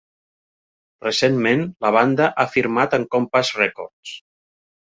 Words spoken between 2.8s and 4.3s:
amb Compass Records.